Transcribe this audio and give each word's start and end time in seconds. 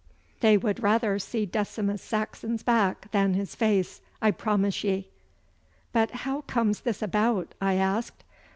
They 0.39 0.57
would 0.57 0.81
rather 0.81 1.19
see 1.19 1.45
Decimus 1.45 2.01
Saxon's 2.01 2.63
back 2.63 3.11
than 3.11 3.35
his 3.35 3.53
face, 3.53 4.01
I 4.19 4.31
promise 4.31 4.83
ye!' 4.83 5.09
'But 5.93 6.09
how 6.25 6.41
comes 6.47 6.79
this 6.79 7.03
about?' 7.03 7.53
I 7.61 7.75
asked. 7.75 8.23